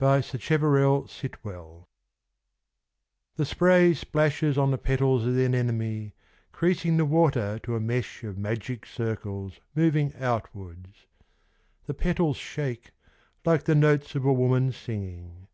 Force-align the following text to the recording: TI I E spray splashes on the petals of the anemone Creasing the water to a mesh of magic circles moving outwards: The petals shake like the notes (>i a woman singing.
TI 0.00 0.06
I 0.06 0.18
E 0.20 0.22
spray 0.22 0.64
splashes 3.92 4.56
on 4.56 4.70
the 4.70 4.78
petals 4.82 5.26
of 5.26 5.34
the 5.34 5.44
anemone 5.44 6.14
Creasing 6.52 6.96
the 6.96 7.04
water 7.04 7.58
to 7.64 7.76
a 7.76 7.80
mesh 7.80 8.24
of 8.24 8.38
magic 8.38 8.86
circles 8.86 9.60
moving 9.74 10.14
outwards: 10.18 11.04
The 11.84 11.92
petals 11.92 12.38
shake 12.38 12.92
like 13.44 13.64
the 13.64 13.74
notes 13.74 14.16
(>i 14.16 14.20
a 14.20 14.32
woman 14.32 14.72
singing. 14.72 15.48